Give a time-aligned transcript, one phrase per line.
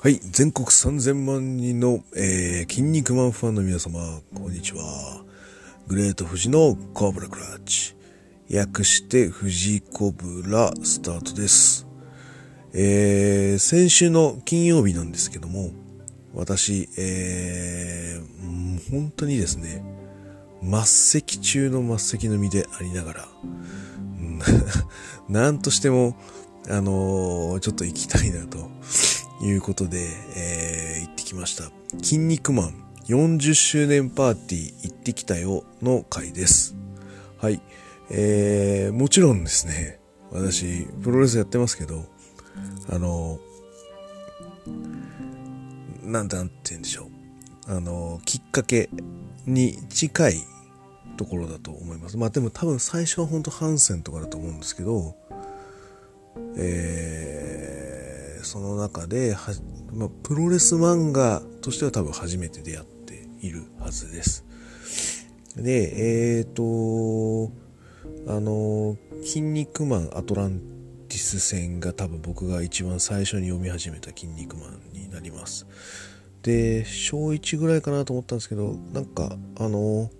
[0.00, 5.24] はい、全国3000万人の、えー、筋肉マンファンの皆様、こんにちは。
[5.88, 7.96] グレート富士のコブラクラッチ。
[8.48, 11.84] 略して富士コブラスタートです。
[12.72, 15.72] えー、先週の金曜日なんですけども、
[16.32, 19.82] 私、えー、本当にですね、
[20.62, 23.28] 末席中の末席の身でありながら、
[24.20, 24.38] う ん
[25.28, 26.16] なんとしても、
[26.68, 28.70] あのーちょっと行きたいなと
[29.42, 31.70] いうことで、えー行ってきました。
[32.02, 36.76] 筋肉マン40周年パーティー行ってきたよの回です。
[37.38, 37.60] はい。
[38.10, 42.04] えー、もちろんですね、私、プロレスやってますけど、
[42.90, 43.38] あの
[46.02, 47.08] なんてなんて言うんでしょう。
[47.70, 48.88] あのきっかけ
[49.46, 50.34] に近い
[51.16, 52.16] ところだと思います。
[52.16, 55.14] まあでも多分最初は本当ハンセンとかだと思うんですけど、
[56.56, 58.07] えー
[58.42, 59.52] その中では、
[59.92, 64.44] まあ、プロレス漫画としては多分初めて出会っているはずです。
[65.56, 67.50] で、えっ、と、
[68.26, 70.60] あの、筋肉マンアトラン
[71.08, 75.66] ティス戦が多分僕が一番最初に読み始めた筋肉マンになります。
[76.42, 80.10] で、小1ぐらいかなと思ったんですけど、なんか、あの、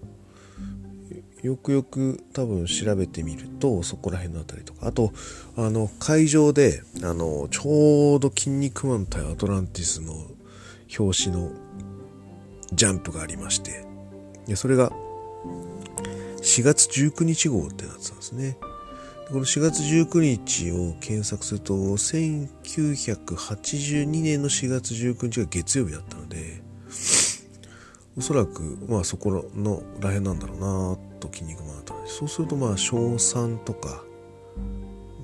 [1.43, 4.87] よくよく多分調べてみるとそこら辺のあたりとか。
[4.87, 5.13] あと
[5.57, 10.15] あの会場であのちょうど「筋肉マン対アトランティス」の
[10.99, 11.51] 表紙の
[12.73, 13.87] ジャンプがありまして。
[14.47, 14.91] でそれが
[16.41, 18.57] 4月19日号ってなってたんですね。
[19.29, 26.63] この4月19日を検索すると1982年の4月19日が月曜日だったので
[28.17, 34.03] おそらく、まあそこのらへんなんだろうなと筋肉マンだったので、そうするとまあ小3とか、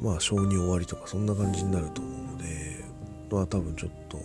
[0.01, 2.85] まあ小2終わりとかそんな感じになると思うので、
[3.31, 4.19] まあ多分ちょっと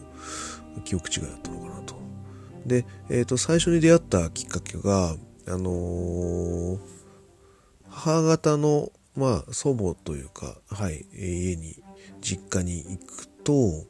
[0.83, 1.95] 記憶違いだったのかなと。
[2.65, 5.15] で、えっ、と、最初に出会ったきっかけが、
[5.47, 6.99] あのー
[7.89, 11.75] 母方の、まあ祖母というか、はい、家に、
[12.21, 13.83] 実家に行くと、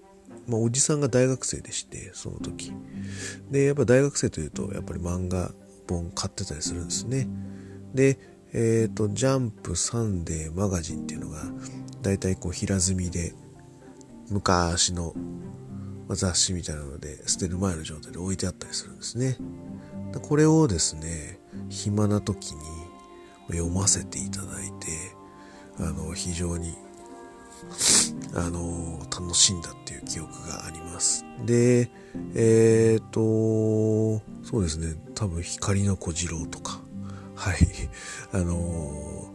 [0.48, 2.74] まあ、おじさんが大学生でして、その時。
[3.52, 5.52] で、やっぱ大学生というと、やっぱり漫画
[5.88, 7.28] 本買ってたりするんですね。
[7.94, 8.20] で、
[8.54, 11.44] えっ、と、ジャンプ、サンデー、マガジンっていうのが、
[12.02, 13.34] だいたいこう平積みで、
[14.30, 15.14] 昔の
[16.10, 19.38] 雑誌みたいなので、捨てる前の状態で置いてあったりするんですね。
[20.22, 21.40] これをですね、
[21.70, 22.62] 暇な時に
[23.52, 24.88] 読ませていただいて、
[25.80, 26.76] あの、非常に
[28.34, 31.26] あの楽しんだっていう記憶があります。
[31.46, 31.90] で、
[32.36, 33.20] えっ、と、
[34.44, 36.82] そうですね、多分光の小次郎とか、
[37.40, 37.58] はい、
[38.34, 39.32] あの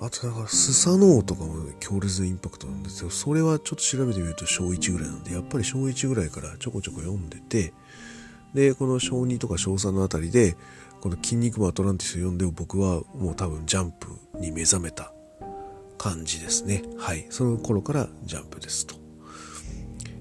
[0.00, 3.10] あとだかスサノオとかも強烈なインパクトなんですよ。
[3.10, 7.74] それはちょっと調べてみると小1ぐらいなんで、やっぱり小1ぐらいからちょこちょこ読んでて、
[8.54, 10.56] で、この小2とか小3のあたりで、
[11.00, 14.08] この筋肉マンアトランティスを読んで僕はもう多分ジャンプ
[14.40, 15.12] に目覚めた
[15.98, 16.84] 感じですね。
[16.96, 17.26] はい。
[17.30, 18.94] その頃からジャンプですと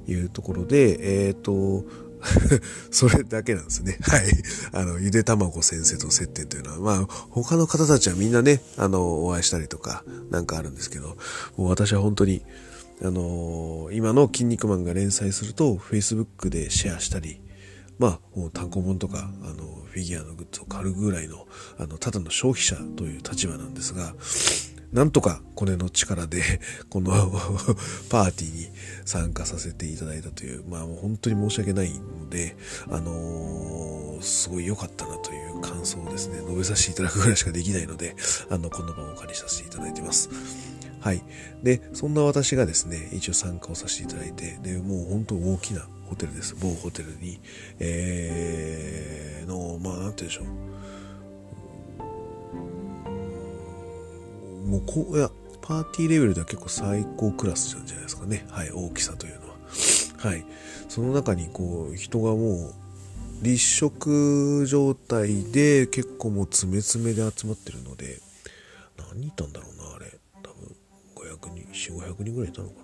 [0.07, 1.85] いうところで、えっ、と、
[2.91, 3.97] それだけなんですね。
[4.03, 4.23] はい。
[4.71, 11.17] あの、ゆで卵先生と接点というのは、まあ、他の方たちはみんなね、あの、お会いしたりとか、なんかあるんですけど、
[11.57, 12.43] もう私は本当に、
[12.99, 17.39] あの今の筋肉マンが連載すると、Facebook でシェアしたり、
[17.99, 24.13] まあ、もう単行本とか、あの、フィギュアのグッズを買うぐらいの、あの、ただの消費者という立場なんですが、
[24.91, 26.41] なんとかコネの力で、
[26.89, 27.11] この
[28.09, 28.69] パーティーに
[29.05, 32.55] 参加させていただいたという、まあもう本当に申し訳ないので、
[32.89, 38.15] あのーすごい良かったなという感想をですね、述べさせていただくぐらいしかできないので、
[38.49, 40.29] あの、この場をお借りさせていただいてます。
[40.99, 41.23] はい。
[41.63, 46.55] で、そんな私がですね、一応参加をさせていただいて、で、もう本当大きなホテルです。
[46.59, 47.39] 某ホテルに、
[47.79, 50.76] えー、の、まあなんて言うんでしょう。
[54.67, 58.45] もうこう、いや、パーティーレベルでは結構最高クラスなんじゃないですかね。
[58.49, 59.55] はい、大きさというのは。
[60.17, 60.45] はい。
[60.89, 62.73] その中にこう、人がもう、
[63.41, 68.19] 立食状態で結構もう詰め詰めで集まってるので、
[68.97, 70.19] 何人いたんだろうな、あれ。
[70.43, 70.75] 多分、
[71.15, 72.81] 500人、4、500人ぐらいいたのかな。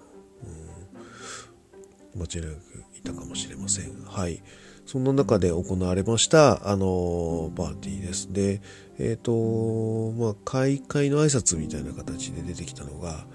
[2.15, 2.21] うん。
[2.21, 4.05] 間違いなくいたかもしれません。
[4.05, 4.41] はい。
[4.85, 8.31] そんな中で行われました、あのパーティーです。
[8.33, 8.61] で、
[8.99, 13.25] えっ、と、まあ、開会の挨拶みたいな形で出てきたのが、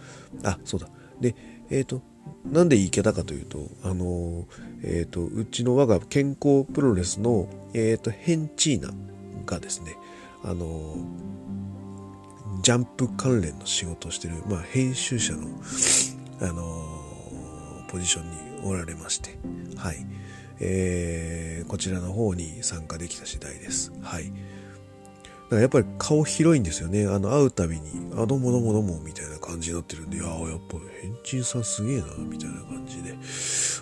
[0.45, 0.89] あ、そうだ。
[1.21, 1.35] で、
[1.71, 2.03] えっ、と、
[2.45, 4.47] なんで行けたかというと、あの、
[4.85, 8.91] えっ、と、うちの我が健康プロレスの、えっ、と、ヘンチーナ
[9.47, 9.97] がですね、
[10.45, 10.97] あの、
[12.63, 15.49] ジャンプ関連の仕事をしてる、まあ、編集者の、
[16.41, 16.99] あの
[17.91, 18.31] ポジション
[18.61, 19.39] におられまして、
[19.77, 20.07] はい。
[20.61, 23.93] えー、こちらの方に参加できた次第です。
[24.03, 24.33] はい。
[25.49, 27.07] だからやっぱり顔広いんですよね。
[27.07, 30.37] あの、会うたびに、あ、どうもどうもどうも、みたいな感じになってるんで、いややっ
[30.69, 33.17] ぱ変人さんすげえな、みたいな感じで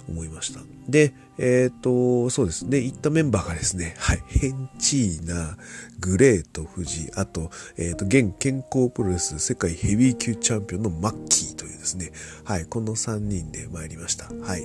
[0.08, 0.60] 思いました。
[0.88, 2.70] で、えっ、ー、と、そうです。
[2.70, 5.58] で、行ったメンバーがですね、 はい、ヘンチーナ、
[5.98, 12.12] グレート、富士、あと、えっ、ー、と、現健康プロレス世界ヘビー級チャンピオンのマッキーというですね、
[12.44, 14.30] はい、この3人で参りました。
[14.40, 14.62] はい。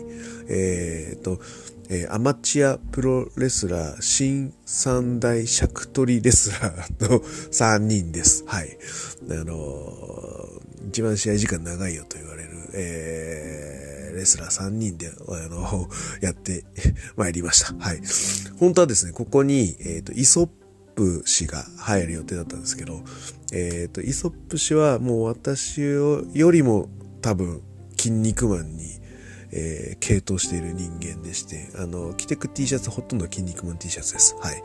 [0.50, 1.40] えっ、ー、と、
[1.94, 7.20] えー、アマチュアプロレスラー、新三大尺取りレスラーの
[7.52, 8.46] 3人です。
[8.48, 8.78] はい。
[9.30, 15.90] あのー、一番試合時間長いよと言われる、えー、レスラー3人で、あの、
[16.22, 16.64] やって
[17.18, 17.74] まいりました。
[17.78, 18.02] はい。
[18.58, 20.50] 本当はですね、ここに、えっ、と、イソッ
[20.96, 23.04] プ氏が入る予定だったんですけど、
[23.52, 26.88] えっ、と、イソップ氏はもう私よりも
[27.22, 27.62] 多分、
[27.98, 29.01] 筋肉マンに
[29.54, 34.36] えー、系統している人間でして、あの、着てく T シャツほとんど筋肉マン T シャツです。
[34.40, 34.64] はい。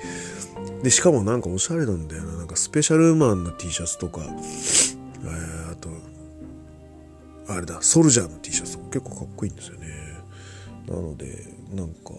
[0.83, 2.37] で、しかもなんかおしゃれなんだよな。
[2.39, 5.89] なんかスペシャルマンの T シャツとか、えー、あと、
[7.49, 9.87] あれだ、ソルジャーの T シャツとか結構かっこいいんですよね。
[10.89, 12.15] なので、なんか、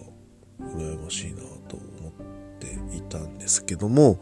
[0.60, 1.38] 羨ましいな
[1.68, 2.12] と思っ
[2.58, 4.18] ていたんですけども、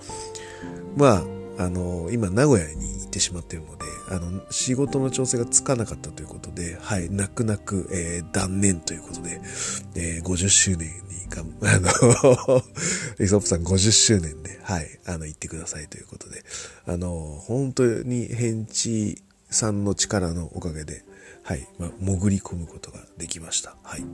[0.96, 1.24] ま
[1.58, 9.40] あ、あの、今名古屋に行ってしまってるので、あの、仕事の調整がつかなかったということで、はい、泣く泣く、えー、断念ということで、
[9.94, 12.62] えー、50周年にが、 あの
[13.18, 16.44] リソップさん50周年で、はい、あの、行ってくださいということで、
[16.86, 21.04] あの、本当にヘンチさんの力のおかげで、
[21.42, 23.76] はい、まあ、潜り込むことができました。
[23.82, 24.04] はい。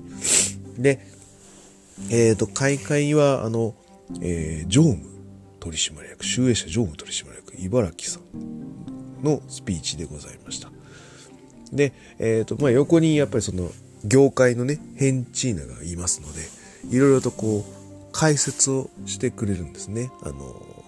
[0.78, 1.06] で、
[2.10, 3.74] えっ、ー、と、開会は、あの、
[4.20, 5.02] えー、常務
[5.60, 8.91] 取締役、集英社常務取締役、茨城さん
[9.22, 10.70] のスピーチでございました。
[11.72, 13.70] で、えっ、ー、と、まあ、横にやっぱりその、
[14.04, 16.40] 業界のね、ヘンチーナがいますので、
[16.94, 20.10] いろいろとこう、解説をしてくれるんですね。
[20.22, 20.84] あの、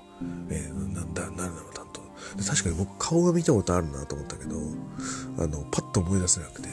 [0.51, 2.03] えー、なんだ、なんだろう、担当。
[2.45, 4.57] 確かに僕顔が見たことあるなと思ったけど、
[5.39, 6.69] あの、パッと思い出せなくて。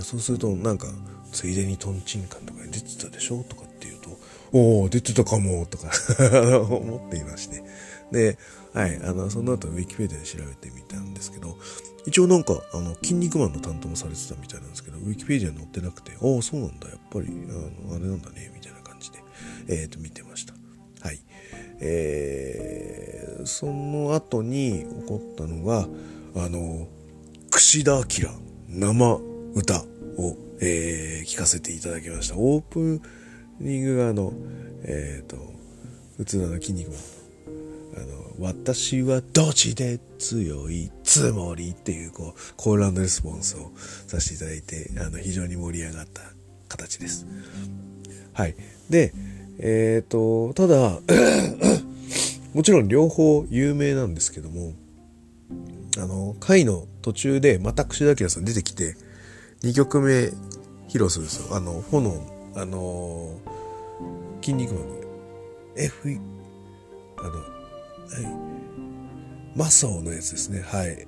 [0.00, 0.86] そうすると、なんか、
[1.32, 4.10] ついでにトンチンカンとか出てたでしょとかって言うと、
[4.52, 5.90] おお出てたかもとか
[6.60, 7.62] 思っていまして。
[8.10, 8.38] で、
[8.74, 11.58] はい、あの、その後ウィキペディアで調べてみたんですけど、
[12.06, 19.18] 一応なんか、あの、筋肉マンの担当もされてたみたいなんですけど、ウィキペディアに載ってなくて、ああ、そうなんだ、やっぱり、あの、あれなんだね、みたいな感じで、
[19.68, 20.54] えっ、ー、と、見てました。
[21.00, 21.20] はい。
[21.80, 25.88] えー、その後に起こったのが、
[26.36, 26.88] あの、
[27.50, 28.28] 串田明
[28.68, 29.20] 生
[29.54, 29.84] 歌
[30.16, 32.36] を、えー、聞かせていただきました。
[32.36, 33.02] オープ
[33.60, 34.32] ニングがあの、
[34.84, 35.36] えっ、ー、と、
[36.16, 37.22] 普通の筋肉マン
[37.94, 43.70] あの、私はどっちで強いつもりっていう、こう、コールレスポンスを
[44.08, 46.22] させていただいて、あの、非常に盛り上がった
[46.68, 47.24] 形です。
[48.32, 48.56] はい。
[48.90, 49.14] で、
[49.60, 50.98] えっ、ー、と、ただ、
[52.52, 54.72] もちろん両方有名なんですけども、
[55.96, 58.96] あの、回の途中でまた串田明さん出てきて、
[59.62, 60.32] 2曲目
[60.88, 61.54] 披露するんですよ。
[61.54, 63.38] あの、炎、あの、
[64.40, 64.96] 筋肉マンの
[65.76, 66.18] F、
[67.18, 67.51] あの、
[68.12, 68.52] はい。
[69.56, 70.62] マソーのやつですね。
[70.62, 71.06] はい。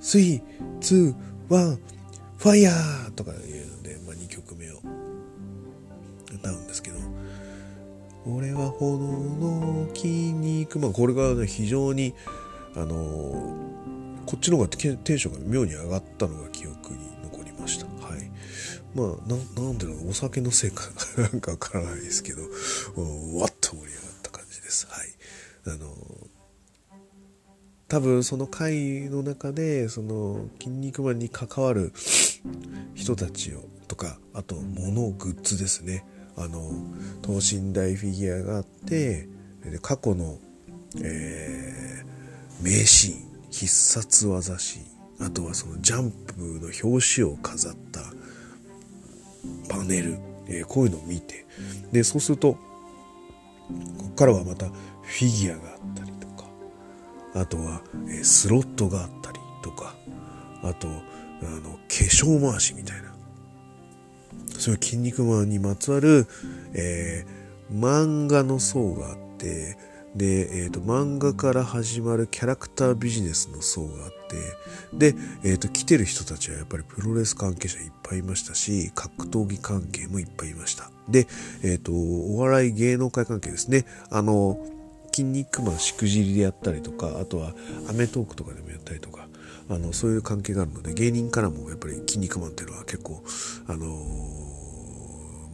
[0.00, 0.42] 3、
[0.80, 1.14] 2、
[1.48, 1.76] 1、
[2.38, 4.80] ファイヤーとかいうので、まあ、2曲目を
[6.34, 6.98] 歌うんですけど、
[8.26, 12.14] 俺は炎の筋肉、まあ、これが、ね、非常に、
[12.74, 17.86] あのー、こっちの方がテンションが妙に上がったのが記憶に残りました。
[17.86, 18.30] はい。
[18.94, 20.84] まあ、な、なんでのお酒のせいか
[21.16, 24.86] なんかわからないですけど、わっと盛り上がった感じです。
[24.88, 25.11] はい。
[25.66, 25.94] あの
[27.88, 31.92] 多分その回の中でその「筋肉マン」に関わる
[32.94, 36.04] 人たちをとかあと物グッズですね。
[36.34, 36.72] あの
[37.20, 39.28] 等身大フィギュアがあって
[39.82, 40.38] 過去の、
[41.02, 48.00] えー、名シーン必殺技シーンあとはそのジャンプの表紙を飾った
[49.68, 50.16] パネル、
[50.48, 51.44] えー、こういうのを見て。
[51.92, 52.58] でそうするとこ
[53.98, 54.70] こからはまた
[55.02, 56.44] フィギュアがあったりとか
[57.34, 59.94] あとは、えスロットがあったりとか
[60.62, 60.90] あとあ
[61.44, 63.12] の化粧回しみたいな。
[64.58, 66.28] そういう筋肉マンにまつわる、
[66.72, 69.76] えー、漫画の層があって
[70.14, 74.10] で、えーと、漫画から始まるキャラクタービジネスの層があっ
[74.92, 80.90] てで、えーと、来てる人たちはやっぱりプロレス関係者いっぱいいましたし格闘技関係もいっぱいいました。
[81.08, 81.26] で、
[81.64, 83.84] えーとお笑い芸能界関係ですね。
[84.10, 84.58] あの
[85.12, 87.54] 筋肉マンしくじりでやったりとか、あとは
[87.88, 89.28] アメトークとかでもやったりとか、
[89.68, 93.22] あのそういう関係があるので芸人からもやっぱり「筋肉マン」っていうのは結構
[93.66, 93.86] あの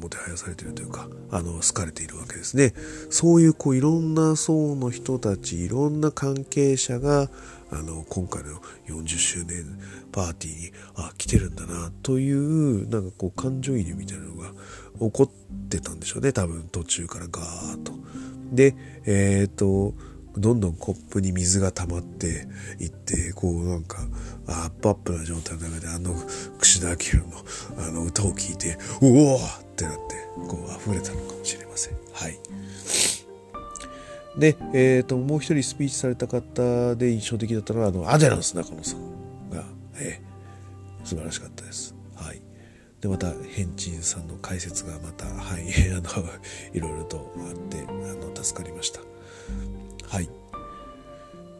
[0.00, 2.72] もてはやされてるというかあの好かれているわけですね
[3.10, 7.28] そういうこういろんな層の人たちいろんな関係者が
[7.70, 9.78] あの今回の40周年
[10.12, 14.50] パーティーにあ来てるんだなというなんかこう感情移入みたいなのが
[15.00, 15.28] 起こっ
[15.68, 17.92] てたんでしょうね多分途中からガーッと。
[18.52, 18.74] で
[19.06, 19.94] えっ、と
[20.36, 22.46] どんどんコップに水が溜まって
[22.80, 23.98] いってこうなんか
[24.46, 26.14] アップアップな状態の中であの
[26.58, 27.20] 串田明
[27.78, 29.40] のあの歌を聴いて「うお!」っ
[29.76, 30.14] てなって
[30.48, 31.94] こう溢れたのかもしれません。
[32.12, 32.38] はい
[34.38, 39.64] で、えーと、もう一人スピーチされた方で印象的だったのはあのアデランス中野さんが、
[39.96, 41.96] えー、素晴らしかったです。
[42.14, 42.40] はい、
[43.00, 45.62] でまたヘンチンさんの解説がまた、はい、
[45.92, 46.24] あの
[46.72, 49.00] いろいろとあってあの助かりました。
[50.08, 50.28] はい。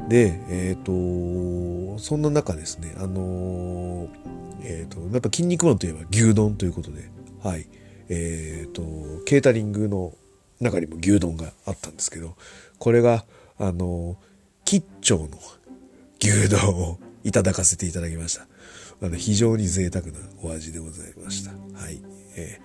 [0.08, 4.08] で、えっ、ー、と、そんな中ですね、あの、
[4.62, 7.10] えっ、ー、と、やっぱ筋肉マンといえば牛丼ということで、
[7.42, 7.66] はい。
[8.08, 8.82] えっ、と、
[9.26, 10.14] ケータリングの
[10.60, 12.36] 中にも牛丼があったんですけど、
[12.78, 13.24] これが、
[13.60, 14.16] あの
[14.64, 15.28] 吉兆の
[16.20, 18.46] 牛丼をいただかせていただきました。
[19.02, 20.12] あの非常に贅沢な
[20.42, 21.50] お味でございました。
[21.50, 22.00] はい。
[22.36, 22.60] え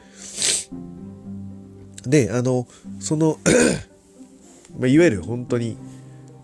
[2.04, 2.68] ー、で、あの、
[3.00, 3.38] その
[4.80, 5.78] まあ、いわゆる本当に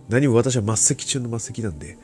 [0.09, 1.97] 何も私は末席中の末席なんで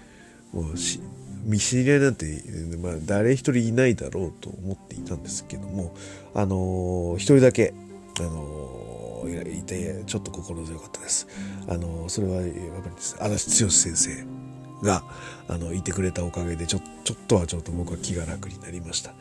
[0.53, 0.99] もうし
[1.43, 2.43] 見知り合いなんて、
[2.81, 5.93] まあ、誰一人いないだろうと思っていたんですけども
[6.33, 7.73] あのー、一人だけ
[8.19, 11.27] あのー、いてちょっと心強かったです。
[11.67, 12.43] あのー、それはやっ
[12.83, 14.44] ぱりです足立剛先生
[14.85, 15.03] が
[15.49, 19.13] あのいてくれたおかげでちょちょっとはちょっと僕は気が楽になりました。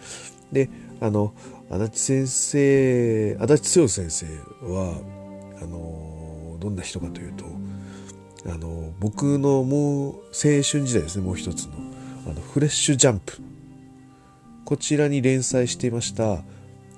[0.53, 1.35] であの
[1.71, 4.27] 足立先生足立剛先生
[4.63, 5.01] は
[5.61, 7.45] あのどんな人かというと
[8.47, 11.73] あの僕のもう青春時代ですねもう一つの
[12.27, 13.39] あのフレッシュジャンプ
[14.65, 16.43] こちらに連載していました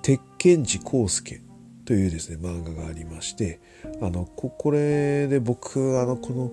[0.03, 1.41] 鉄拳寺康介
[1.85, 3.61] というですね漫画がありまして
[4.03, 6.51] あのここれで僕あのこの、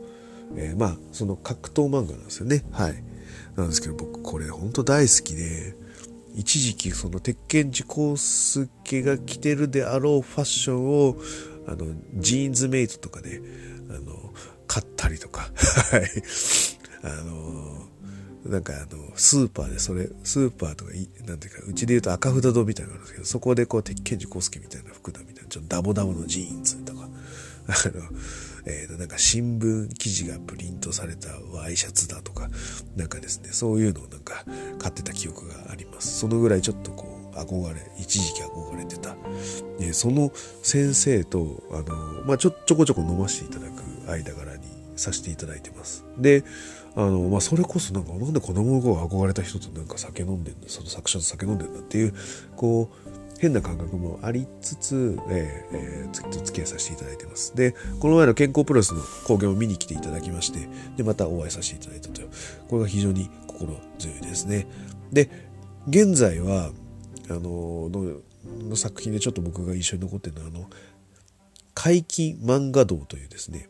[0.56, 2.64] えー、まあその格闘漫画なんですよね。
[2.72, 3.04] はい。
[3.56, 5.76] なんですけど僕これ本当大好きで
[6.36, 11.16] 一時期その鉄拳寺康介が着てるであろうファッションを
[11.68, 13.42] あの、ジーンズメイトとかで、
[13.90, 14.34] あの、
[14.68, 15.50] 買ったりとか、
[15.92, 16.10] はい。
[17.04, 17.88] あの、
[18.46, 20.92] なんかあの、スーパーでそれ、スーパーとか、
[21.26, 27.10] なんていうか、うちで言うと赤札堂みたいなのあるんですけど、そこでこう、鉄拳寺康介みたいな服だみたいな、ちょっとダボダボのジーンズとか、
[27.68, 28.04] あの、
[28.66, 32.50] えー、なんか新聞記事がプリントされたワイシャツだとか、
[32.96, 34.46] なんかですね、そういうのをなんか
[34.80, 36.20] 買ってた記憶があります。
[36.20, 39.16] そのぐらいちょっとこう、憧れ一時期憧れてた、
[39.80, 44.64] でその先生とあの、まあ、ちょちょこちょこ飲ませていただく間柄に
[44.96, 46.44] させていただいてますで
[46.96, 52.14] あの、まあ、それこそなんかなんで子供の頃憧れた人となんか酒飲んでんだその作者と酒飲んでんだっていう
[52.56, 53.14] こう
[53.44, 57.54] 変な感覚もありつつ、えーえー、ずっと付き合いさせていただいてます。
[57.56, 62.30] で、この前の健康プロレスの興行を見に来ていただきまして、で、またお会いさせていただいたという、
[62.70, 64.66] これが非常に心強いですね。
[65.12, 65.30] で、
[65.88, 66.72] 現在は、
[67.30, 67.90] あの
[68.70, 70.70] の作品でちょっと僕が印象に残ってるのはあの
[71.74, 73.70] 怪奇漫画道というですね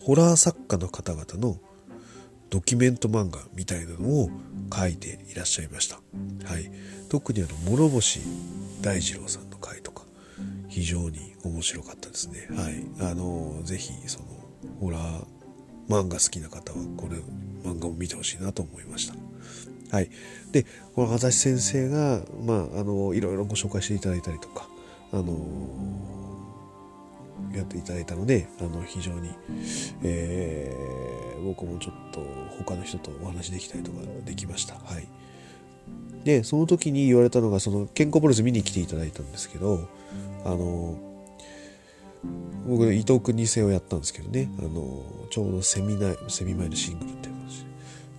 [0.00, 1.58] ホラー作家の方々の
[2.50, 4.30] ドキュメント漫画みたいなのを
[4.72, 5.96] 書いていらっしゃいました。
[5.96, 6.70] はい、
[7.08, 8.20] 特にあの諸星
[8.80, 10.04] 大二郎さんの回とか
[10.68, 12.48] 非常に面白かったですね。
[12.50, 14.26] はい、あのぜひその
[14.80, 15.24] ホラー
[15.88, 17.16] 漫画好きな方はこれ
[17.64, 19.14] 漫画を見てほしいなと思いました。
[19.90, 20.10] はい。
[20.52, 24.68] で、この足立先生が、まあ、あの、いろいろご紹介していただいたりとか、
[25.12, 25.32] あの、
[27.54, 29.30] やっていただいたので、あの、非常に、
[30.02, 32.20] えー、僕もちょっと
[32.58, 34.74] 他の人とお話できたりとかできました。
[34.74, 35.06] はい。
[36.24, 39.88] で、その時に言われたのが、その、健康プロレス見に来ていただいたんですけど、
[40.44, 40.98] あの、
[42.66, 47.64] 僕、伊藤君に戦をやったんですけどね、あの、ちょうどセミナセミ前のシングルっていう感じ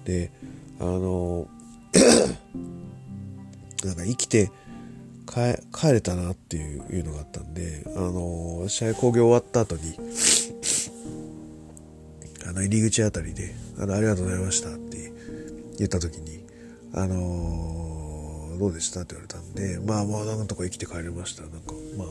[0.06, 0.32] で、
[0.80, 1.48] あの、
[3.84, 4.52] なんか生きて
[5.28, 9.94] 帰れたなっていうのがあったんで、あのー、試合興行終わった後に、
[12.48, 15.12] あの、入り口あたりで、あの、ありがとうございましたって
[15.78, 16.46] 言った時に、
[16.94, 21.44] あのー、どうでしたって言われたんで、まあまあ、なんとか生きて帰れました。
[21.44, 22.08] なんか、まあ、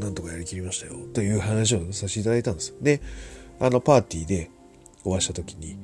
[0.00, 0.94] なんとかやりきりましたよ。
[1.12, 2.74] という話をさせていただいたんです。
[2.80, 3.02] で、
[3.58, 4.50] あの、パーティーで
[5.04, 5.76] お会いした時に、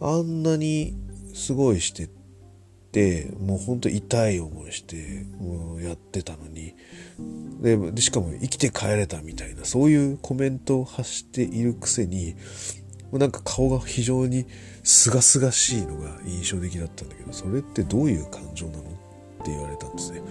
[0.00, 0.94] あんなに
[1.34, 2.08] すごいして
[2.94, 6.74] てもうほんと痛い思いしてもうやってたのに。
[7.60, 12.34] でしかも生きて帰れたみたいなそういうコメントを発しているくせに
[13.12, 14.44] なんか顔が非常に
[14.82, 18.84] 清々しいのが印象的だったんだけどそれってどういう感情なのっ
[19.44, 20.22] て言われたんですね。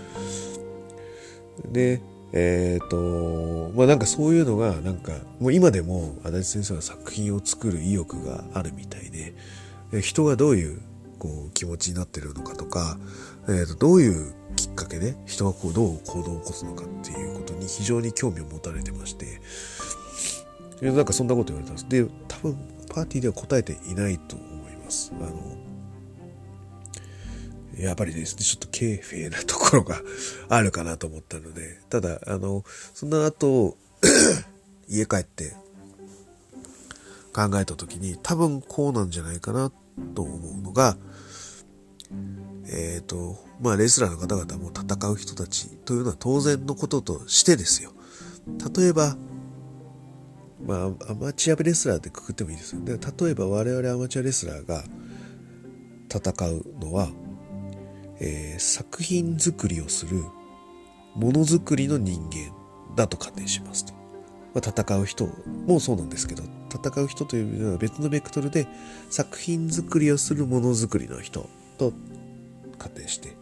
[1.71, 2.01] で
[2.33, 9.33] えっ、ー、とまあなんかそういうのがなんかもう今でも足立先生は作品を作る意欲があるみたいで
[10.01, 10.81] 人がどういう
[11.23, 12.97] こう気持ちになってるのかとか、
[13.47, 19.39] えー、とどういうきっかけで人がこうどう行動を起こすのかっていうことに非常に興味を持たれてまして
[20.81, 21.87] なんかそんなこと言われたんです。
[21.87, 22.57] で多分
[22.89, 25.13] パーティーでは答えていないと思います。
[25.17, 25.63] あの
[27.77, 29.99] やっぱりですね、ちょっとケーフェなところが
[30.49, 32.63] あるかなと思ったので、ただ、あの、
[32.93, 33.77] その後、
[34.87, 35.55] 家帰って
[37.33, 39.71] 考えた時に、多分こうなんじゃないかな
[40.13, 40.97] と思うのが、
[42.67, 47.91] えっ、ー、と、まあ、レスラーの方々も戦う人たちというのは当然のこととしてですよ。
[48.75, 49.15] 例えば、
[50.65, 52.97] まあ、アマチュアレスラーってくくってもいいですよね。
[52.97, 54.83] 例えば我々アマチュアレスラーが
[56.09, 57.09] 戦うのは、
[58.19, 60.23] えー、作品作りをする
[61.15, 62.53] ものづくりの人間
[62.95, 63.93] だと仮定しますと。
[64.53, 65.27] まあ、戦う人
[65.67, 68.67] もそうなんですけど、戦う人というのは別のベクトルで
[69.09, 71.93] 作品作りをするものづくりの人と
[72.77, 73.35] 仮定して、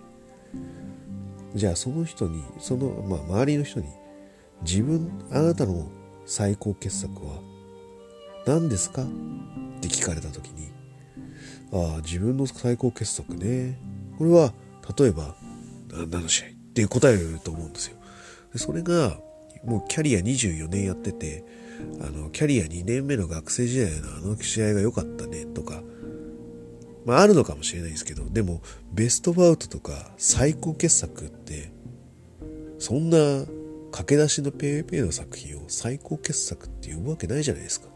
[1.56, 3.88] じゃあその人に、その、まあ、周りの人に、
[4.64, 5.90] 自分、あなたの
[6.26, 7.42] 最高傑作は
[8.46, 9.04] 何ですか？
[9.04, 9.06] っ
[9.82, 10.70] て聞かれた時に、
[11.74, 13.80] ああ、自分の最高傑作ね。
[14.18, 14.54] これは、
[14.98, 15.36] 例えば、
[15.92, 16.48] 何の試合？
[16.48, 17.98] って答えると思うんですよ。
[18.54, 19.18] でそれが、
[19.66, 21.44] もうキャリア24年やってて、
[22.02, 25.82] あの、キャリア2年目の学生時代のあの試合が良かったねとか、
[27.06, 28.62] まああるのかもしれないですけど、でも、
[28.94, 31.72] ベストバウトとか最高傑作って、
[32.80, 33.18] そんな
[33.92, 37.88] 駆け出しの PayPay の作品を最高傑作って呼ぶわけないじゃないですか。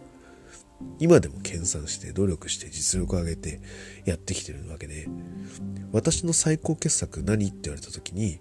[1.00, 3.62] 今でも研鑽して努力して実力を上げて
[4.04, 5.08] やってきてるわけで、
[5.92, 8.40] 私の最高傑作何って言われた時に、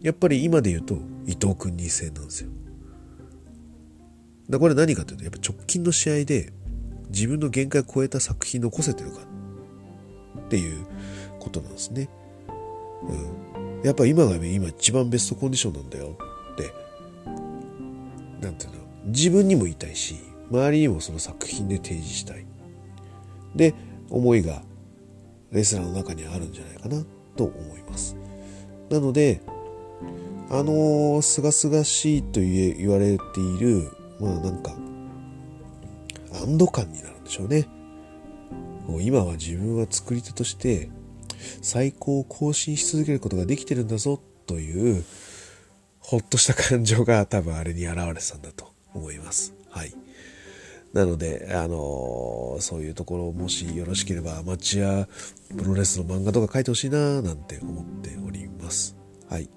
[0.00, 2.50] やっぱり今で言うと伊藤君に戦なんですよ。
[4.50, 6.52] だこれ何かというと、やっぱ直近の試合で
[7.10, 9.20] 自分の限界を超えた作品残せてるか
[10.52, 10.84] っていう
[11.40, 12.10] ことなんですね。
[13.54, 13.82] うん。
[13.82, 16.18] やっぱ今が今一番ベストコンディションなんだよ
[16.52, 16.70] って、
[18.42, 20.16] なんていうの、自分にも言いたいし、
[20.50, 22.44] 周りにもその作品で提示したい。
[23.56, 23.74] で、
[24.10, 24.62] 思いが
[25.52, 27.02] レスラーの中にあるんじゃないかな
[27.34, 28.14] と思います。
[28.90, 29.40] なので、
[30.50, 34.74] あのすがすがしいと言われている、まあなんか、
[36.34, 37.66] 安堵感になるんでしょうね。
[38.92, 40.90] もう今は自分は作り手として
[41.62, 45.02] 最高を更新し続けることができてるんだぞという
[45.98, 49.54] ほっとした感情が多分あれに現れてたんだと思います。
[49.70, 49.94] はい。
[50.92, 55.06] なので、あのー、そういうところもしよろしければアマチュア
[55.56, 58.94] プロレスの漫画とか書いてほしいななんて思っております。
[59.30, 59.48] はい。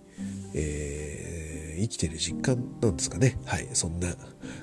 [0.54, 1.35] えー、
[1.78, 3.38] 生きてる実感なんですかね。
[3.46, 3.68] はい。
[3.74, 4.14] そんな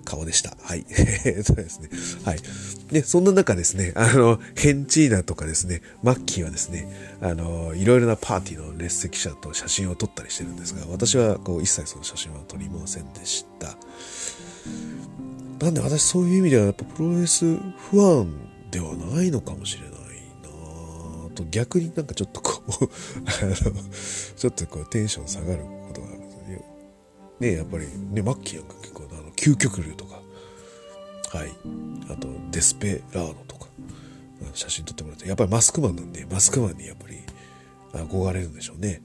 [0.05, 0.57] 顔でした。
[0.63, 0.85] はい。
[1.45, 1.89] そうですね。
[2.25, 2.41] はい。
[2.91, 6.89] で、そんな中ですね、あの、ヘンチーナとかですね、マッキーはですね、
[7.21, 13.77] あの、いろいろなパーティーの列席者と写真を撮ったりしてるんですが、私はこう一切その写真は撮りませんでした。
[15.63, 17.57] なんで私そういう意味ではやっぱプロレス
[17.91, 18.29] 不安
[18.73, 19.91] ではないのかもしれない
[20.43, 22.73] なと逆になんかちょっとこう
[23.25, 23.55] あの
[24.37, 26.09] ちょっとこうテンション下がることが
[27.43, 27.57] ね。
[27.57, 30.21] やっぱりねマッキーなんか結構あの究極流とか
[31.37, 31.53] はい
[32.11, 33.67] あとデスペラーノとか
[34.55, 37.19] 写真撮ってもらってやっぱりマスクマンなんでマスクマンにやっぱり
[37.93, 39.03] 憧れるんでしょうね。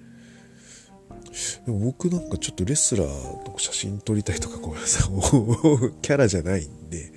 [1.66, 5.12] でも僕なんかちょっとレスラーと写真撮りたいとかごめんなさい、
[6.02, 7.12] キャラじゃないんで、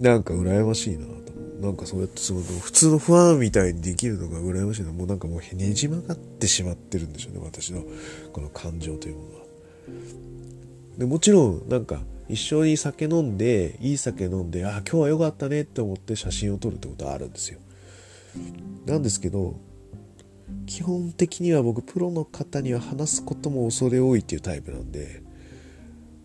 [0.00, 1.14] なんか羨ましいなと。
[1.60, 4.92] なんかそうやってその普通のファンみたいにできるのが羨ましいな。
[4.92, 7.84] もうなんかもうねじ曲がってしまってるんでしょうね、私の
[8.32, 9.43] この感情というものは。
[10.98, 17.58] でもちろんなんか一緒に酒飲んで、いい酒飲んで、ああ、今日は良かったねって思って写真を撮るってことはあるんですよ。
[18.86, 19.56] なんですけど、
[20.66, 25.22] 基本的には僕プロの方には話すことも恐れ多いっていうタイプなんで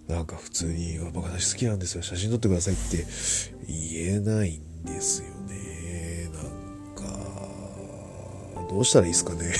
[0.08, 3.06] なんか普通に「僕私好きなんですよ写真撮ってください」って
[3.67, 9.54] 言えないんですよねなんかどうしたらいいですかね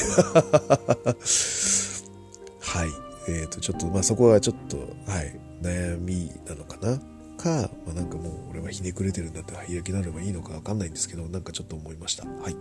[3.30, 4.78] えっ、ー、とちょっとまあそこはちょっと
[5.10, 7.00] はい悩みなのかな？
[7.40, 12.26] か、まあ、なんかもう俺はひねくれてるんだって開きなればいいのかわかんないんですけどなんかちょっと思いました。
[12.26, 12.56] はい。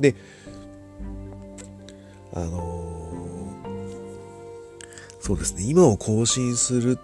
[0.00, 0.16] で
[2.34, 6.98] あのー、そうですね、今を更新する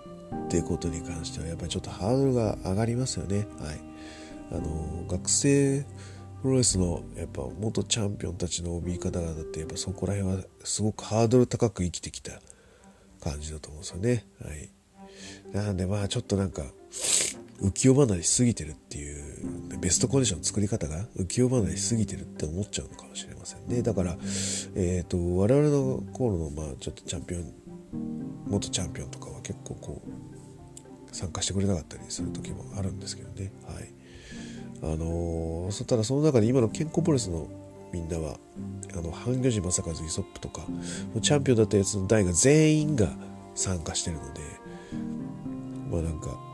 [0.46, 3.46] ってことに関しては、やっぱりちょっとハードルが上がりますよね。
[3.60, 3.80] はい。
[4.50, 5.84] あの学生
[6.42, 12.40] プロレスのやっぱ元チャンピオンたちの OB 方々ってやっぱそこら辺はすごくハードル高く生きてきた。
[13.18, 14.26] 感じだと思うんですよね。
[14.44, 14.70] はい。
[15.52, 16.62] なんでまあちょっとなんか
[17.60, 24.16] 浮世離れしすぎてるっていうベストコンディションの作り方が浮世離れしすぎてるって思っちゃうのかもしれませんねだから
[24.76, 27.52] えっ、ー、と我々の頃のまあちょっとチャンピオン
[28.46, 33.88] 元チャンピオンとかは結構こう参加してくれなかったりする時もあるんですけどねはい
[34.80, 37.48] あのー、ただその中で今の健康プロレスの
[37.92, 38.36] みんなは
[38.96, 40.62] あの半魚寺正和イソップとか
[41.22, 43.08] チャンピオンだったやつの代が全員が
[43.54, 44.40] 参加してるので
[45.90, 46.48] まあなんか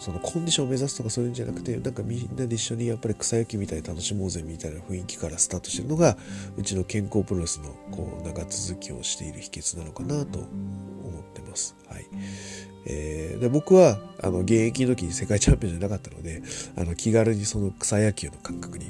[0.00, 6.16] そのコンディションを目指すとかそういうんじゃなくてなんかみんなで一緒にやっぱり草野球みたいに楽しもうぜみたいな雰囲気からスタートしてるのが
[6.56, 10.48] うちの健康プロレスのこう長続きをしている秘訣なのかなと思
[11.20, 11.76] ってます。
[11.86, 12.06] はい
[12.86, 16.42] えー、で僕はあの現役の時に世界チャンピオンじゃなかったので
[16.76, 18.86] あの気軽にその草野球の感覚に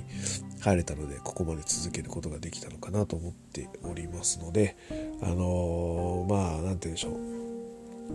[0.61, 4.77] 入れたのでここまで続けることができたのかなと思っておりますので
[5.23, 7.41] あのー、まあ何て言うんでしょう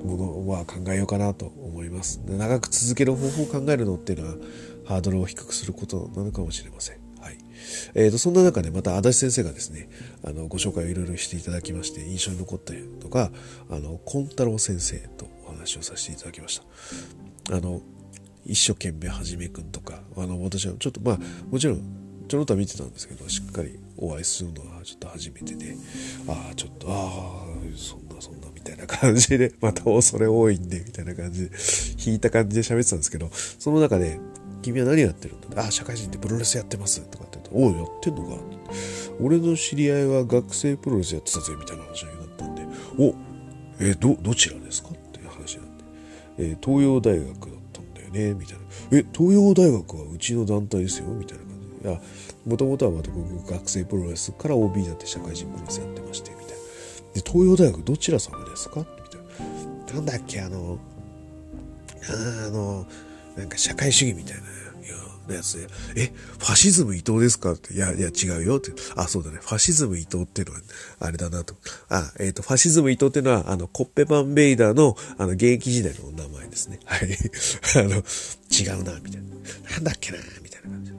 [0.03, 2.19] ものは考えようかなと思います。
[2.27, 4.36] 長く続ける方法を考えるのっていうのは
[4.86, 6.97] ハードルを低くすることなのかもしれません。
[7.19, 7.38] はい。
[7.95, 9.89] えーと、そんな中でまた足立先生がですね、
[10.23, 13.31] あの、ご紹介をいろいろしていただきまして、印象に残ったのが、
[13.69, 16.62] あの、コンタロウ先生とお話をさせていただきまし
[17.49, 17.55] た。
[17.55, 17.81] あの、
[18.45, 25.75] 一生懸命はじめくんとか、あの、私はちょっとまあ、もちろん、ちょろっと見てたんですけど、しっかりお会いするのはちょっと初めてで、
[26.27, 31.51] ああ、ちょっと、ああ、そんなそんなみたいな感じで、 また恐れ多いんで、みたいな感じで、
[32.05, 34.19] 引いた感じで喋ってたんですけど、その中で、
[34.61, 38.38] 君は何やってるんだああ、社会人ってプロレスやってますとかって言うと、おう、やってんのか？
[39.19, 42.63] 俺の知り合いは学生プロレスやってたぜ、みたいな話になったんで、
[42.97, 43.13] お、
[43.79, 44.89] えー、ど、どちらですか？
[44.89, 45.83] っていう話になって、
[46.39, 48.63] えー、東洋大学だったんだよね、みたいな。
[48.91, 51.44] え、東洋大学はうちの団体ですよ、みたいな。
[52.45, 56.54] もともとはまた僕学生プロレスから OB になって社会人プロレスやってまして、みたいな。
[57.13, 58.80] で、東洋大学どちら様ですか？
[58.80, 59.21] みたい
[59.88, 59.93] な。
[59.95, 60.78] なんだっけ、あの、
[62.10, 62.86] あの、
[63.38, 64.43] なんか社会主義みたいな。
[65.34, 65.58] やつ
[65.93, 67.54] で、え、ファシズム伊藤ですか？
[67.54, 68.71] って、いや、いや、違うよって。
[68.95, 69.39] あ、そうだね。
[69.41, 70.62] ファシズム伊藤っていうのは、
[71.00, 71.56] あれだなと。
[71.89, 76.80] あ、えっ、ー、と、ファシズム伊藤っていうのは、あの、コッペパンベイダーの、あの、現役時代の名前ですね。
[76.86, 77.10] はい。
[77.76, 78.04] あの、
[78.52, 79.71] 違うな、みたいな。
[79.71, 80.91] なんだっけな、みたいな感じ。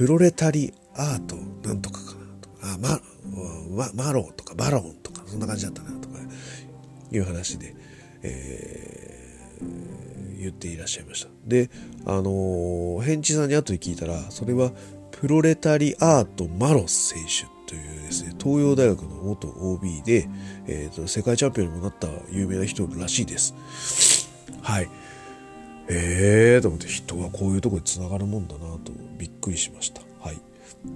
[0.00, 2.48] プロレタリアート、なんとかかなと。
[2.62, 3.00] あ、ま、
[3.92, 6.16] ママローとかバロンとか、そんな感じだったな、とか、
[7.12, 7.74] いう話で、
[8.22, 11.28] えー、言っていらっしゃいました。
[11.46, 11.68] で、
[12.06, 14.72] あのー、ヘンチさんに後で聞いたら、それは、
[15.10, 20.30] プロレタリアート・マロス選手というですね、東洋大学の元 OB で、
[20.66, 24.30] えーと、世界チャンピオンにもなった有名な人らしいです。
[24.62, 24.88] はい。
[25.92, 30.02] えーと思って人はこういうところで繋がるもんだなとびっくりしました。
[30.20, 30.38] はい。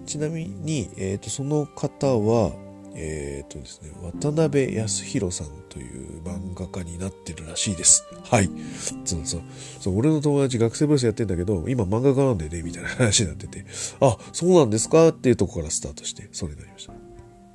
[0.06, 2.52] ちなみに、えーと、その方は、
[2.94, 8.04] えっ、ー、とですね、渡辺康弘さんという漫画家になってるらしいです。
[8.22, 8.48] はい。
[9.04, 9.42] そうそう。
[9.80, 13.66] そう俺の友達学生ブレスやってんだけど、今漫画家なんでね、みたいな話になってて、
[14.00, 16.92] あ、そうなんですかっていうとこからスタートして、それになりました。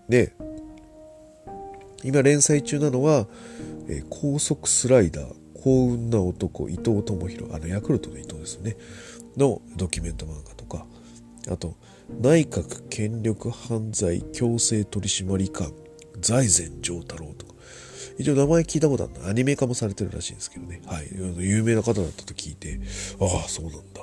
[0.10, 0.34] で、
[2.04, 3.28] 今連載中なのは、
[3.88, 8.78] えー、高速スライダー、幸運な男、伊藤智弘、あの、ヤクルトの伊藤ですね、
[9.38, 10.86] のドキュメント漫画とか、
[11.50, 11.76] あと、
[12.22, 15.72] 内閣権力犯罪強制取締官
[16.20, 17.54] 財前丈太郎とか。
[18.18, 20.82] 一応名前聞いたことあるのアニメ化もされてるらしいんですけどね。
[20.86, 21.08] はい。
[21.12, 22.80] 有名な方だったと聞いて
[23.20, 24.02] ああそうなんだ。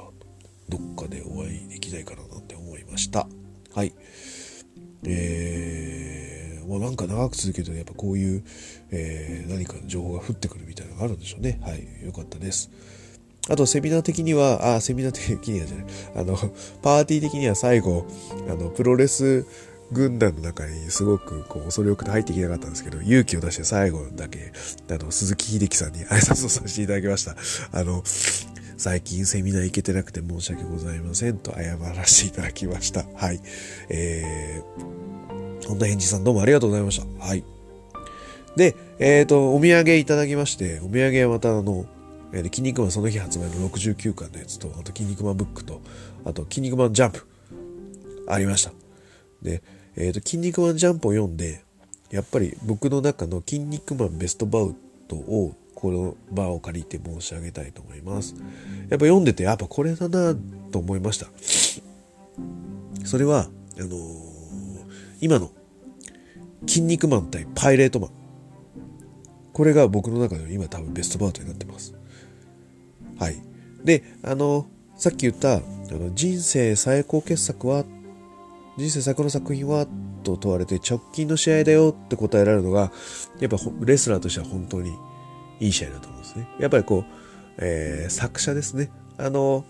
[0.69, 3.29] どっかでお会いできないかななんて思いました。
[3.75, 3.93] はい。
[5.05, 5.76] えー、
[6.67, 8.45] もうなんか長く続けるとやっぱこういう、
[8.91, 12.71] えー、何かの情報が降ってくるみたいなのがあるんでしょうねはいよかったです
[13.49, 16.37] あと、セミナー的には、あ、セミナー的にはじゃない、あの、
[16.83, 18.05] パーティー的には最後、
[18.49, 19.47] あの、プロレス
[19.93, 24.53] 軍団の中にすごくこう恐れ多くて入っていけなかったんですけど、勇気を出して最後だけ、
[24.91, 27.37] あの、鈴木秀樹さんに挨拶をさせていただきました。
[27.73, 28.03] あの、
[28.77, 33.05] 最近セミナー行けてなくて申し訳ございませんと謝らせていただきました。
[33.15, 33.41] はい。
[33.89, 35.26] えー、
[35.67, 37.25] 本田返事さんどうもありがとうございました。
[37.25, 37.45] はい。
[38.57, 41.87] で、えっ、ー、と、お土産いただきまして、お土産はまたあの、
[42.33, 45.81] えー、筋肉マンその日発売の69巻のやつと、あと筋肉マンブックと、
[46.25, 47.27] あと筋肉マンジャンプ、
[48.29, 48.73] ありました。
[49.43, 49.63] で、
[49.97, 51.65] えっ、ー、と、筋肉マンジャンプを読んで、
[52.11, 54.75] やっぱり僕の中の筋肉マンベストバウ
[55.09, 58.35] トを、この場を借りて申し上げたいと思います。
[58.89, 60.35] やっぱ読んでて、やっぱこれだな
[60.73, 61.27] と思いました。
[63.05, 64.26] それは、あの、
[65.21, 65.51] 今の、
[66.67, 68.11] 筋肉マン対パイレートマン。
[69.53, 71.95] これが僕の中で今多分ベストバウトになってます。
[73.19, 73.37] はい。
[73.85, 77.85] で、あの、さっき言ったあの人生最高傑作は
[78.79, 79.87] 人生最高の作品は
[80.23, 82.91] と問われて直近の試合だよって答えられるのが
[83.39, 84.93] やっぱレスラーとしては本当に
[85.61, 86.49] いい試合だと思うんですね。
[86.59, 87.05] やっぱりこう、
[87.59, 88.91] えー、作者ですね。
[89.19, 89.65] あの、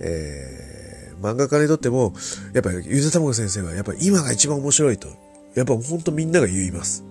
[0.00, 0.75] えー、
[1.20, 2.14] 漫画家にとっても、
[2.52, 5.08] やっぱりゆでたまご先生はやっぱり今が一番面白いと、
[5.54, 7.04] やっぱ本当みんなが言います。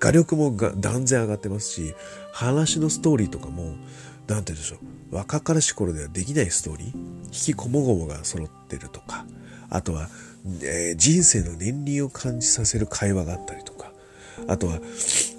[0.00, 1.94] 画力もが断然上がってますし、
[2.32, 3.84] 話のストーリーとかも、なんて
[4.26, 5.16] 言うんでしょう。
[5.16, 9.24] 若かりし頃ではできないストーリー引きこもごもが揃ってるとか、
[9.70, 10.08] あとは、
[10.62, 13.92] えー、人生の年輪を感じさせる会話があったりとか、
[14.48, 14.80] あとは、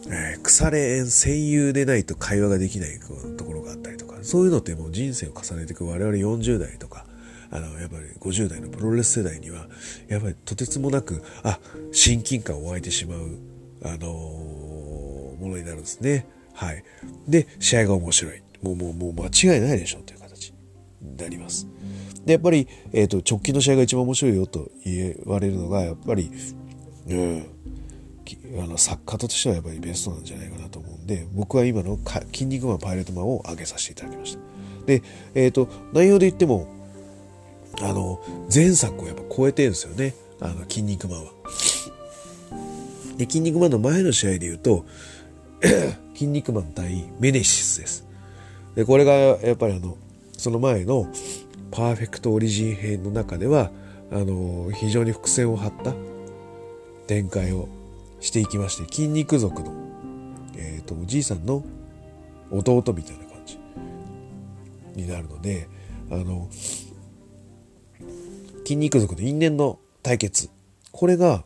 [0.08, 3.00] えー、腐れ縁、戦友でないと会話ができない
[3.38, 7.06] ところがあったりとか、そういうのってもう人生を重ねていく我々40代とか、
[7.52, 9.68] あの、やっぱり50代のプロレス世代には、
[10.08, 11.60] やっぱりとてつもなく、あ、
[11.92, 13.38] 親近感を湧いてしまう、
[13.84, 16.28] あのー、ものになるんですね。
[16.54, 16.84] はい。
[17.28, 18.42] で、試合が面白い。
[18.62, 20.54] もう、もう、もう間違いないでしょという形
[21.02, 21.68] になります。
[22.26, 26.32] で、やっぱり、えっ、ー、と、直近の試合が一番面白いよと言われるのが、やっぱり、
[27.08, 27.46] うん、
[28.58, 32.00] あの作家としてはやっぱりベストなんじゃないかなと思うんで僕は今の
[32.34, 34.40] 「筋肉マンパイレートマン」を上げさせていただきました
[34.86, 35.04] で
[35.34, 36.68] えっ、ー、と内容で言っても
[37.82, 38.22] あの
[38.54, 40.14] 前作をやっぱ超えてるんですよね。
[40.42, 41.32] あの筋肉マンは。
[43.18, 44.86] で筋肉マンの前の試合で言うと
[46.14, 48.06] 筋肉マン対メネシスです。
[48.76, 49.98] でこれがやっぱりあの
[50.38, 51.08] その前の
[51.72, 53.72] パーフェクトオリジン編の中では
[54.12, 55.94] あの非常に伏線を張った
[57.08, 57.68] 展開を
[58.20, 59.74] していきまして筋肉族の、
[60.56, 61.64] えーと、おじいさんの
[62.52, 63.60] 弟みたいな感じ
[64.96, 65.68] になるので
[66.12, 66.48] あの
[68.66, 70.50] 筋肉族の因縁の対決
[70.92, 71.44] これが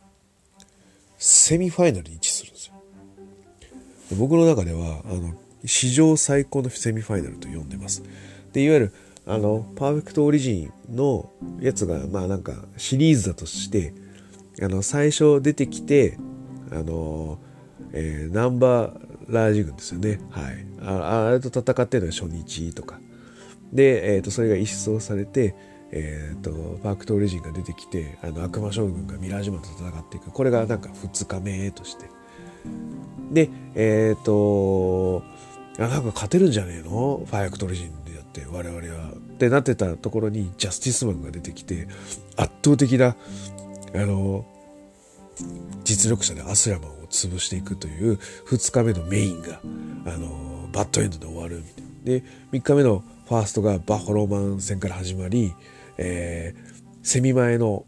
[1.17, 2.73] セミファイナルに位置するんですよ
[4.17, 5.33] 僕の中ではあの
[5.65, 8.03] 史上最高のセミファイナルと呼んでます
[8.53, 8.93] でいわゆる
[9.27, 11.29] あのパーフェクトオリジンの
[11.59, 13.93] やつがまあなんかシリーズだとして
[14.61, 16.17] あの最初出てきて
[16.71, 17.39] あの、
[17.91, 20.19] えー、ナンバーラージ軍ですよね。
[20.31, 20.65] はい。
[20.81, 22.99] ああれと戦ってるのは初日とか。
[23.71, 25.55] で、えっ、ー、と、それが一掃されて、
[25.91, 30.31] えっ、ー、と、パークトーレジンが出てきて、あの、悪魔将軍がミラージュマンと戦っていく。
[30.31, 32.05] これがなんか2日目として。
[33.31, 35.23] で、えっ、ー、と、
[35.77, 37.23] あ、なんか勝てるんじゃねえの？
[37.25, 39.11] ファイアクトレジンでやって、我々は。
[39.11, 41.87] ってなってたところに、ジャスティスマンが出てきて、
[42.35, 43.15] 圧倒的な、
[43.95, 44.45] あの、
[45.83, 49.61] 実力者でアスラマンを潰していくという2日目のメインが、
[50.05, 51.89] あのバッドエンドで終わるみたいな。
[52.03, 55.53] で、3日目のファーストがバッファローマン戦から始まり、
[56.01, 57.85] えー、セミ前の、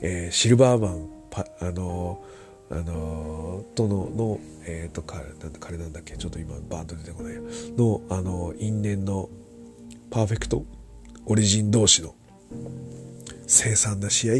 [0.00, 2.22] えー、シルバーマン、パあの
[2.70, 7.34] あのとの、の、え、ー、と、彼、なんだ、彼なんだっけ、ちょっと今、バーンと出てこない
[7.76, 9.28] の、あの、因縁の
[10.08, 10.64] パーフェクト
[11.26, 12.14] オリジン同士の
[13.46, 14.34] 凄惨な試合。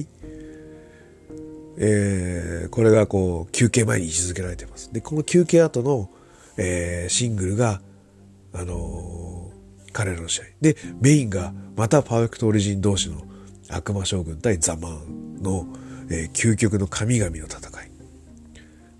[1.82, 4.92] えー、これがこう休憩前に位置づけられています。
[4.92, 6.08] で、この休憩後の、
[6.56, 7.80] えー、シングルが、
[8.52, 9.29] あのー、
[9.92, 10.44] 彼らの試合。
[10.60, 13.22] で、メインがまたパーフェクトオリジン同士の
[13.68, 15.66] 悪魔将軍対ザマンの、
[16.10, 17.90] えー、究極の神々の戦い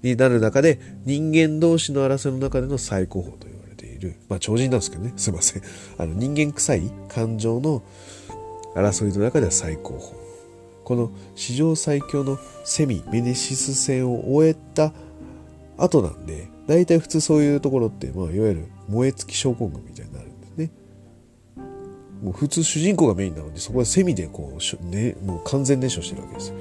[0.03, 5.63] になる中で人間同士の争いの中での最高峰と言われている、まあ超人なんですけどね、すいません。
[5.99, 7.83] あの人間臭い感情の
[8.75, 10.21] 争いの中では最高峰。
[10.85, 14.93] この史上最強のセミメネシス戦を終えた
[15.77, 20.10] 後なんで大体普通そういうところって、まあ、いわゆる燃え尽き症候群みたいな
[22.23, 26.53] もう普通主人公がメインなのでそこはセミでこう、ね、もう完全燃焼してるわけです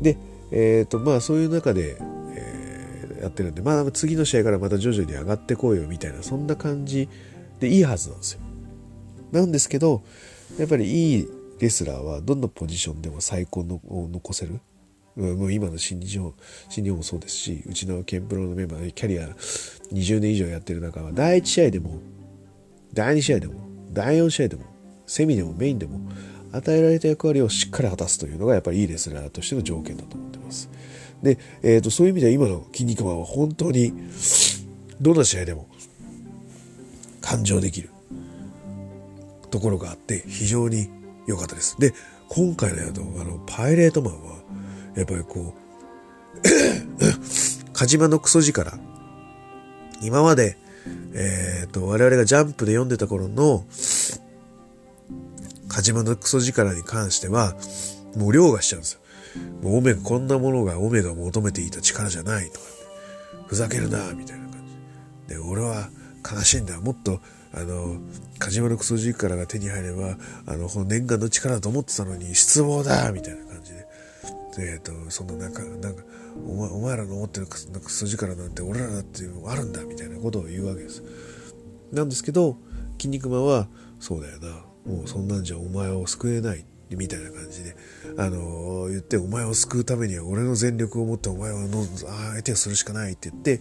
[0.00, 0.18] で
[0.50, 1.96] え、ー、とまあそういう中で、
[2.34, 7.08] えー、やってるんでまあ次の試合からまた徐々に上がってこいよみたいなそんな感じ
[7.60, 8.40] でいいはずなんですよ
[9.32, 10.02] なんですけど
[10.58, 11.28] やっぱりいい
[11.60, 14.60] レスラーはどんなポジションでも最高のを残せる？
[15.16, 16.34] もう今の新日本、
[16.68, 19.28] 新日本もそうですし、うちのケンプロのメンバーでキャリア
[19.92, 22.00] 20年以上やってる中は、第1試合でも、
[22.92, 23.54] 第2試合でも、
[23.94, 24.64] 第4試合でも、
[25.06, 26.00] セミでもメインでも、
[26.52, 30.70] 与えられた役割をしっかり果たすというのがやっぱりいいレスラーとしての条件だと思ってます。
[31.22, 33.92] で、えーと、そういう意味では今の筋肉マンは本当に
[35.00, 35.66] どんな試合でも
[37.20, 37.90] 感情できる
[39.50, 40.90] ところがあって非常に
[41.26, 41.76] 良かったです。
[41.80, 41.92] で、
[42.28, 44.36] 今回のやと、あの、パイレートマンは、
[44.94, 46.42] やっぱりこう、
[47.72, 48.78] カジマのクソ力、
[50.02, 50.58] 今まで、
[51.14, 53.64] えっ、ー、と、我々がジャンプで読んでた頃の、
[55.68, 57.56] カジマのクソ力に関しては、
[58.16, 59.00] もう凌駕しちゃうんですよ。
[59.62, 62.74] もうオメガ、こんなものがオメガを求めていた力じゃないとか、ね
[63.46, 64.64] ふざけるな、みたいな感
[65.28, 65.34] じ。
[65.34, 65.88] で、俺は
[66.28, 66.80] 悲しいんだ。
[66.80, 67.20] もっと、
[67.52, 67.98] あの、
[68.38, 70.16] カジマのクソ力が手に入れば、
[70.46, 73.86] あの、この念願の力だと思ってたのに、失望だみたいな感じで。
[74.58, 76.02] えっ、ー、と、そのなんか、なんか、
[76.46, 81.02] お前お前らの持ってるクソ力なんて俺らだっていうのがあるんだみたいなことを言うわけです。
[81.92, 82.56] なんですけど、
[82.98, 83.68] 筋肉マンは、
[84.00, 87.76] そうだよな、もうそんなんじゃお前を救えないみたいな感じで、
[88.18, 93.60] あのー、言って、お前を救うためには俺の全力を持ってお前をの相手をするしかないって言って、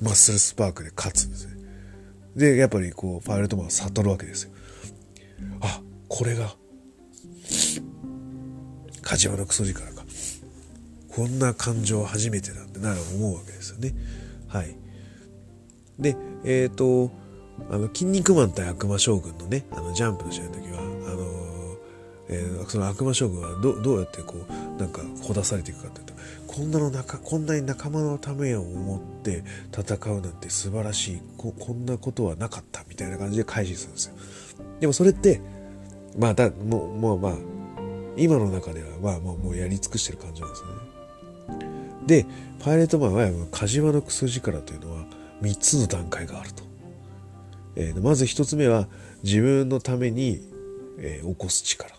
[0.00, 1.56] マッスルスパークで勝つんですね。
[2.36, 4.50] で、やっぱりこう、パイレットマンは悟るわけですよ。
[5.60, 6.56] あ、これが、
[9.02, 9.91] 梶原クソ力か。
[11.14, 13.94] こんな感情初めてなんてなる思うわけですよね。
[14.48, 14.76] はい。
[15.98, 17.10] で、えっ、ー、と、
[17.70, 21.76] あの、筋肉マン対悪魔将軍のね、あの、ジャンプの試合の時は、あの、
[22.28, 26.14] えー、その悪魔将軍はどどうやってこう、なんか、ほだされていくかっていうと、
[26.46, 34.14] こんなの中、こんなに仲間のためを思って戦うなんて素晴らしいこ、こんなことはなかったみたいな感じで開始するんですよ。
[34.80, 35.40] でもそれって、
[36.18, 37.32] まあ、だ、もう、もうまあ、
[38.16, 40.81] 今の中では、まあ、もう、もうやり尽くしてる感じなんですよね。
[42.06, 42.26] で、
[42.60, 45.04] パイレートマンは、カジワのクソ力というのは、
[45.42, 46.62] 3つの段階があると。
[47.74, 48.88] えー、まず1つ目は、
[49.22, 50.40] 自分のために、
[50.98, 51.94] えー、起こす力。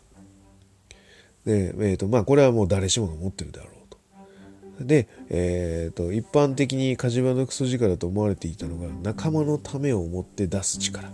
[1.46, 4.86] で、えっ、ー、と、まあ、これはもう誰しもが持ってるであろうと。
[4.86, 11.10] で、えっ、と、一般的にカジマのクソ力と思われていたのが、仲間のためを思って出す力。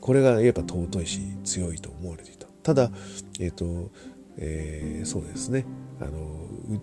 [0.00, 2.46] これがやっぱ尊いし、強いと思われていた。
[2.62, 2.90] ただ、
[3.40, 3.90] えっ、と、
[4.36, 5.64] えー、そうですね。
[6.00, 6.80] あの、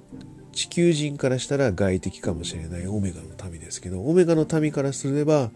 [0.51, 5.51] 地球人からしたら外敵かもしれないオメガの民ですけど、オメガの民からすれば、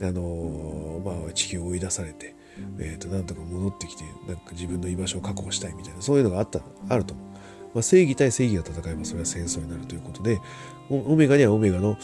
[0.00, 2.36] あの、まあ、地球を追い出されて、
[2.78, 7.26] えー、となんとか戻ってきてなんか自分の居場所を確保したいみたいなそういうのがあったあると思う、
[7.74, 10.40] まあ、正義対正義が戦えばそれは戦争になるということで
[10.88, 11.98] オメガにはオメガの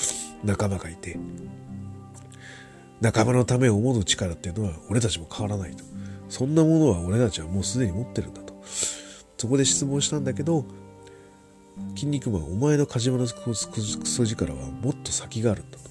[0.44, 1.18] 仲間がいて
[3.00, 5.82] 仲間のためを思う力っていうのは俺たちも変わらないと。
[6.28, 8.54] そんなものは俺たちはもうすでに持ってるんだと。
[9.36, 10.64] そこで質問したんだけど
[11.94, 15.82] 筋肉マンお前のカジマのクソ力はもっと先があるんだと。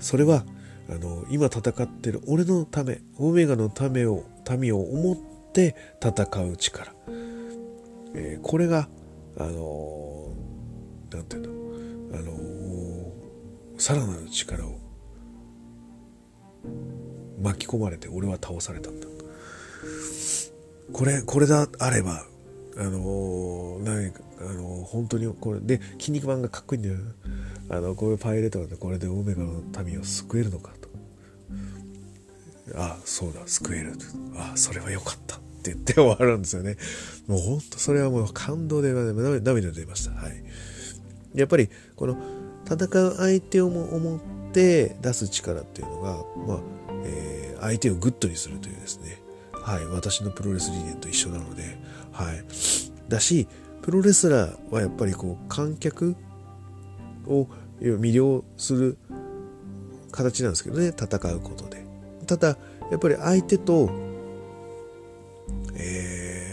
[0.00, 0.44] それは
[0.90, 4.24] あの今戦ってる俺のためオメガのためを
[4.58, 5.16] 民を思っ
[5.52, 6.92] て戦う力、
[8.14, 8.88] えー、これが
[9.38, 10.34] あの
[11.12, 11.52] なんていうの？
[12.18, 12.32] あの
[13.78, 14.78] さらなる力を
[17.40, 19.06] 巻き込まれて俺は倒されたんだ。
[20.92, 22.26] これこれであれば
[22.76, 26.96] あの何かあの本当にこれで「筋肉マン」がかっこいいんだよ。
[27.68, 30.88] あのこういうパイレートなんでこれでオメガの民を救えるのかと。
[32.74, 33.40] あそうだ。
[33.46, 33.92] 救える。
[34.36, 35.36] あそれは良かった。
[35.36, 36.76] って言って終わるんですよね。
[37.28, 40.10] もう本当それはもう感動で涙出ました。
[40.10, 40.44] はい。
[41.34, 42.18] やっぱりこの
[42.66, 44.20] 戦う相手をも思っ
[44.52, 46.60] て出す力っていうのがまあ、
[47.04, 49.21] えー、相手を good にするというですね。
[49.62, 51.78] はい私のプロレス理念と一緒なので
[52.12, 52.44] はい。
[53.08, 53.46] だし
[53.82, 56.16] プロレスラーはやっぱりこう観客
[57.26, 57.46] を
[57.80, 58.98] 魅了する
[60.10, 61.84] 形なんですけどね戦うことで。
[62.26, 62.56] ただ
[62.90, 63.90] やっぱり相手と
[65.74, 66.52] え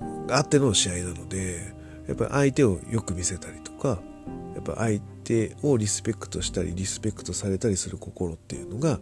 [0.00, 1.74] ー、あっての試合なので
[2.06, 4.00] やっぱり相手をよく見せたりとか
[4.54, 9.00] やっぱ相手をリスペクトしたりリスペクトされたりする心っていうのが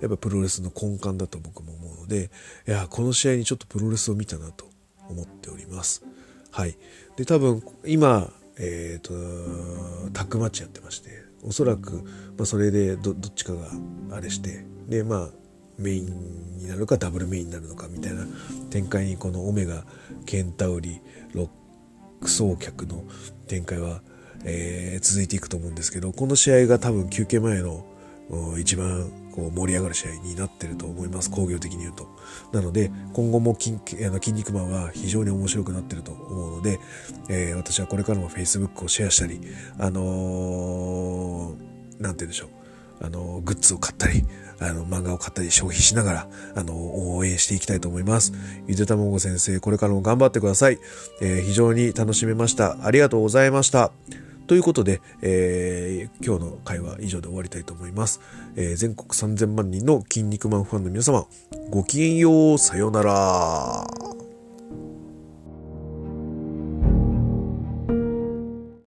[0.00, 1.72] やっぱプロレスの根幹だと僕も
[2.08, 2.30] で
[2.66, 4.68] いやこの試合にちょっとプロレスを見たなと
[5.08, 6.02] 思っております。
[6.50, 6.76] はい。
[7.16, 11.10] で、多分、今、えっ、ー、と、タックマッチやってまして、
[11.42, 12.02] おそらく、
[12.36, 13.68] まあ、それでど、どっちかが
[14.12, 15.30] あれして、で、まあ、
[15.78, 18.26] メインになるかダブルメインになるのかみたいな
[18.70, 19.84] 展開にこのオメガ、
[20.26, 21.00] ケンタウリ、
[21.32, 21.48] ロッ
[22.20, 23.04] ク総客の
[23.46, 24.02] 展開は、
[24.44, 27.86] えー、続いていくと思うんですけど、この試合が多分休憩前の
[28.58, 32.08] 一番こう盛り上がる試合になってると思います工業的に言うと
[32.52, 36.80] なので今後も筋あの筋肉マンは非常に面白くなってると思うので、
[37.28, 39.40] えー、私はこれからも Facebook をシェアしたり
[39.78, 42.48] あのー、て言うんでしょう
[43.00, 44.24] あの、グッズを買ったり
[44.60, 48.32] あの、漫画を買ったり消費しながら、あの、応援していきたいと思います。
[48.66, 50.78] ゆでたまご先生、これからも頑張ってください。
[51.22, 52.76] えー、非常に楽しめました。
[52.82, 53.92] ありがとうございました。
[54.48, 58.20] ということで、えー、今日の会話以上で終わりたいと思います。
[58.56, 61.26] えー、全国3000万人の筋肉マンファンの皆様、
[61.70, 64.17] ごきげんよう、さようなら。